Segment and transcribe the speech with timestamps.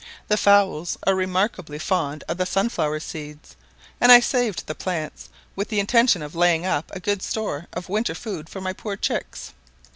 [0.29, 3.55] The fowls are remarkably fond of the sunflower seeds,
[4.01, 7.87] and I saved the plants with the intention of laying up a good store of
[7.87, 9.53] winter food for my poor chicks.